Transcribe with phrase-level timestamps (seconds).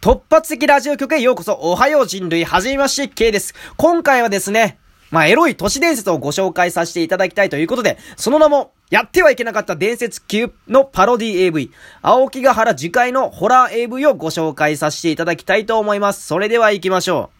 [0.00, 3.52] 突発的ラジオ局へようこそ、おはよう人類、はじめまして、K です。
[3.76, 4.78] 今回はですね、
[5.10, 16.24] まあ、エロい都市伝説をご紹介させていただきたいということで、その名も、やってはいけなかった伝説級のパロディ AV、青木ヶ原次回のホラー AV をご紹介させていただきたいと思います。
[16.24, 17.38] それでは行きましょう。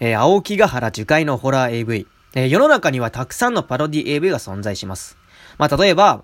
[0.00, 2.06] えー、青木ヶ原樹海のホラー AV。
[2.34, 5.16] えー、世の中にはたくさんのパロディ AV が存在します。
[5.58, 6.22] まあ、例えば、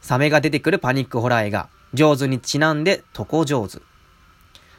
[0.00, 3.78] サメが出てくるパニックホラー映画、上手にちなんで、床上手。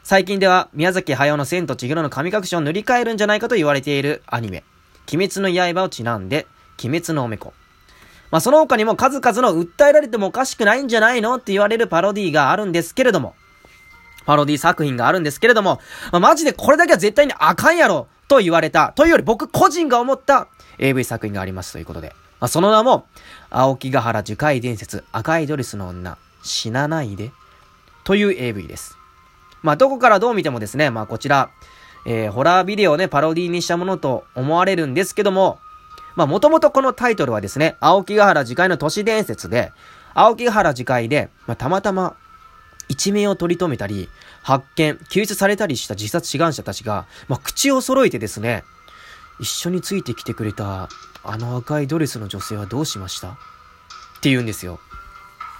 [0.04, 4.63] 最近では、宮崎駿の千と千尋の神隠しを塗り替えるんじゃないかと言われているアニメ、
[5.12, 6.48] 鬼滅の刃をちなんで、
[6.84, 7.54] 鬼滅のおめこ。
[8.32, 13.35] まあ、その他にも数々の訴えられてもおかしくないんじゃないのって言われるパロディがあるんですけれども、
[14.26, 15.80] パロディ作品があるんですけれども、
[16.12, 20.48] まあ、マジでこれだけは絶対にあかんやろと言われた、というより僕個人が思った
[20.80, 22.16] AV 作品がありますということで。
[22.40, 23.05] まあ、その名も、
[23.49, 27.32] 青木ヶ原樹海伝説赤いドレスの女、死なないで、
[28.04, 28.98] という AV です。
[29.62, 31.52] まあ、どこからどう見てもですね、まあ、こちら、
[32.05, 35.60] えー、ホラービデオをね、パロディにしたものと思われるんですけども、
[36.15, 39.71] まあ、もともとこのタイトルはですね、青木ヶ原樹海の都市伝説で、
[40.13, 42.18] 青木ヶ原樹海で、まあ、たまたま、
[42.89, 44.09] 一命を取り留めたり、
[44.41, 48.63] 発見、救出されたりした自殺志願者たちが、まあ、口を揃えてですね、
[49.40, 50.90] 一緒についてきてくれた、
[51.23, 53.29] あの赤いドレスの女性はどうしました？
[53.29, 53.35] っ
[54.21, 54.79] て言うんですよ。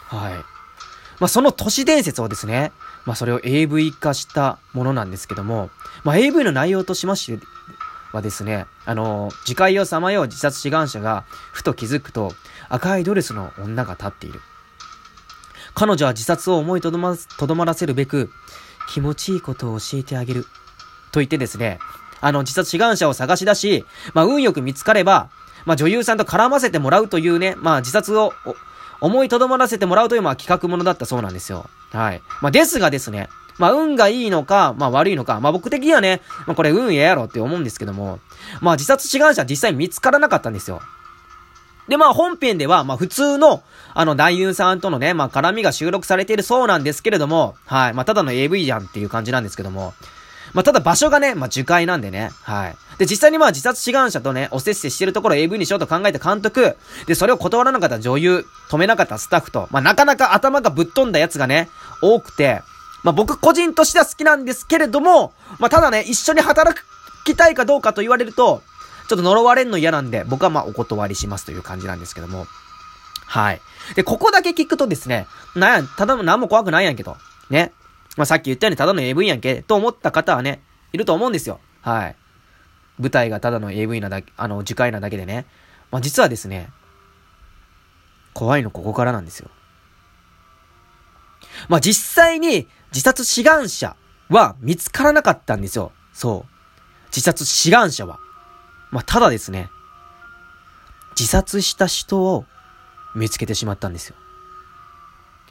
[0.08, 0.34] はい。
[1.20, 2.72] まあ、その都市伝説をですね、
[3.06, 5.70] まあ、それを AV 化したものなんですけども、
[6.04, 7.46] まあ、AV の内容としまして
[8.12, 12.34] はですね、あのー、次回をさまよう自殺志願者が、ふと気づくと、
[12.70, 14.42] 赤いドレスの女が立っている。
[15.74, 18.32] 彼女は自殺を思いとどまらせるべく、
[18.90, 20.46] 気持ちいいことを教えてあげる。
[21.12, 21.80] と言ってですね、
[22.22, 25.30] あの、自殺志願者を探し出し、まあ、運よく見つかれば、
[25.66, 28.34] まあ、女優さんと絡ませてもらうというね、まあ、自殺を、
[29.02, 31.70] 思いとどまらせてもらうという、まあ、企画ものだったそうなんですよ。
[31.92, 32.22] はい。
[32.42, 33.28] まあ、ですがですね、
[33.58, 38.20] まあ、運がいいのか、まあ、悪いのか、まあ、僕的にはね、まあ、これ運ええやろって思うんですけども、
[38.62, 40.82] まあ、自殺志願者実際見つからなかったんですよ。
[41.88, 43.64] で、まあ本編では、まあ普通の、
[43.94, 47.94] あの男優さんとのね、まあ絡みが収録されているそうなんですけれども、はい。
[47.94, 49.94] まあただの AV じゃんっていう感じなんですけども、
[50.54, 52.76] まあただ場所がね、まあ樹海なんでね、はい。
[52.98, 56.78] で、実際にまあ自殺志願者とね、おせっせしてるところを AV にしようと考えた監督、
[57.08, 61.70] で、それを断らなかった女優、止めなかったスタッフと、まあなかなか頭がぶっ飛んだやつがね、
[62.02, 62.62] 多くて、
[63.04, 66.80] まあ僕個人としては好きなんですけれども、まあただね、一緒に働
[67.26, 68.62] きたいかどうかと言われると、
[69.14, 72.48] ちょっと呪われんの嫌なんで、僕はまあお断りしますという感じなんですけども。
[73.28, 73.62] はい。
[73.96, 77.18] で、ここだけ聞くとですね、なんや、ただの何も怖くないやんけど。
[77.50, 77.72] ね。
[78.18, 80.62] まあ、さっき言ったようにただの AV やんけ、と思った方はね、
[80.94, 81.60] いると思うんですよ。
[81.82, 82.16] はい。
[83.00, 85.46] 舞台がただの AV なだけ、あの、受会なだけでね。
[85.92, 86.70] まあ、実はですね、
[88.34, 89.50] 怖いのここからなんですよ。
[91.70, 93.96] まあ、実際に自殺志願者
[94.30, 95.92] は見つからなかったんですよ。
[96.14, 96.54] そう。
[97.08, 98.20] 自殺志願者は。
[98.94, 99.72] まあ、ただですね、
[101.20, 102.46] 自殺した人を
[103.16, 104.16] 見つけてしまったんですよ。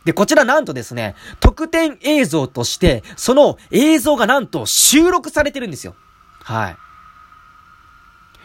[0.04, 5.96] で、こちらなんとですね、特典映像として、その映像がなんと収録されてるんですよ。
[6.44, 6.76] はい。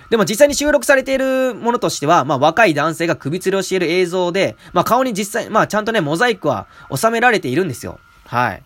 [0.09, 7.99] でも実際に収録されているものとしては、まあ若い男性が首吊りをしている映像で、まあ顔に実際、まあちゃんとね、モザイクは収められているんですよ。
[8.25, 8.63] はい。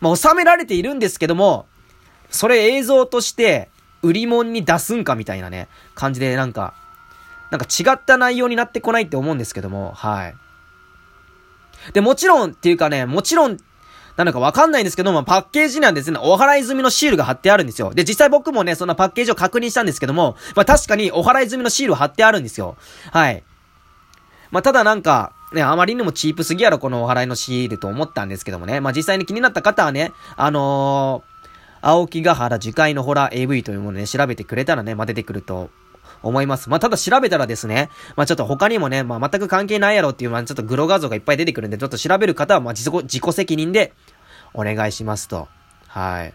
[0.00, 1.66] まあ収められているんですけども、
[2.30, 3.70] それ映像として、
[4.04, 6.74] 売り物に出すんかみたいなね、感じでなんか、
[7.50, 10.36] なんか違った内容になってこないって思うんですけども、はい。
[11.92, 13.56] で、もちろんっていうかね、もちろん、
[14.16, 17.92] なのかわかんないんですけども、パッケージなんですね、お払い済みのシールが貼ってあるんですよ。
[17.94, 22.76] で、実際僕もね、そのパッケージを確認したんですけども、まあ確かにお払い済みのシール貼ってあるんですよ。
[23.10, 23.42] はい。
[24.50, 28.80] まあただなんか、ね、あまりにもチープすぎやろ、このお払いのシールと思ったんですけどもね。
[28.80, 31.33] まあ実際に気になった方はね、あのー
[31.86, 35.68] 青木ヶ原次回のホラー AV というものね、調べてくれたらね、まあ、出てくると
[36.22, 36.70] 思います。
[36.70, 43.92] まあ、ただ調べたらですね、まあ、ちょっと他にもね、まあ、全く関係ないやろっていう、まあ、ちょっとグロ画像がいっぱい出てくるんで、ちょっと調べる方は、まあ、自己、自己責任で
[44.54, 45.46] お願いしますと。
[45.88, 46.32] はい。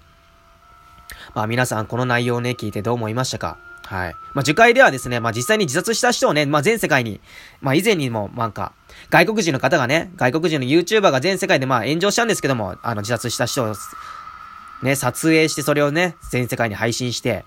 [1.33, 3.57] まあ、皆さんこの内容をね、聞いてどう思いましたか？
[3.85, 4.13] はい。
[4.35, 7.19] まあ、樹海ではですね、まあ、実際に自殺した人をね、まあ、全世界に、
[7.61, 8.73] まあ、以前にも、なんか、
[9.09, 13.73] 外国人の方がね、外国人の YouTuber が全世界でまあ、炎上したんですけども、あの、自殺した人を、
[14.81, 17.45] ね、撮影してそれをね、全世界に配信して、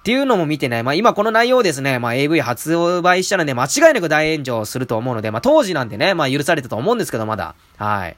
[0.00, 7.54] っていうのも見てね、まあ今この内容ですね、まあ AV 発売したらね、間違いなく大炎上すると思うので、まあ当時なんでね、まあ許されたと思うんですけど、まだ。
[7.76, 8.16] はい。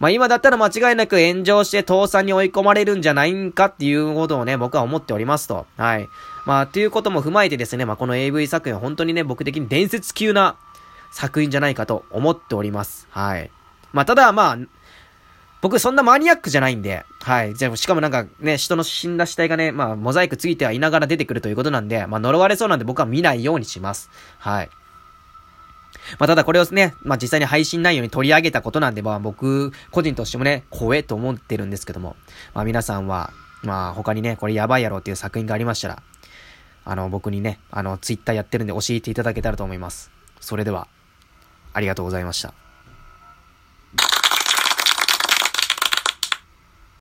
[0.00, 5.66] まあ今だったら間違いなく炎上して倒産に追い込まれるんじゃないんかっていうことをね、僕は思っておりますと。
[5.78, 6.08] はい。
[6.44, 10.56] まあ、ということも踏まえてですね、まあこの AV 作品は本当にね、僕的に伝説級な
[11.10, 13.06] 作品じゃないかと思っております。
[13.10, 13.50] はい。
[13.94, 14.58] まあただまあ、
[15.64, 17.54] 僕そんなマニアックじゃないんで、はい。
[17.54, 24.10] じゃあ、しかもなんかね、人の死んだ死体がね、まあ、モザイクついてはいながら出てくるということなんで、まあ、呪われそうなんで僕は見ないようにします。
[24.38, 24.68] はい。
[26.18, 32.14] まあ、ただこれをね、まあ、実際に配信内容に取り上げたことなんで、まあ、僕、個人としてもね、怖えと思ってるんですけども、
[32.52, 33.32] まあ、皆さんは、
[33.62, 36.02] まあ、他にね、これやばいやろっていう作品がありましたら、
[36.84, 40.10] あの、僕にね、あの、ツイッターやってるんで教えていただけたらと思います。
[40.40, 40.88] それでは、
[41.72, 42.52] ありがとうございました。